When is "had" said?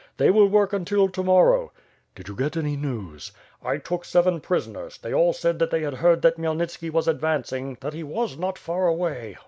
5.83-5.93